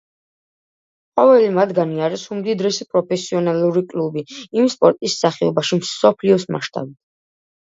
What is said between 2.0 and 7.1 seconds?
არის უმდიდრესი პროფესიონალური კლუბი იმ სპორტის სახეობაში მსოფლიოს მასშტაბით.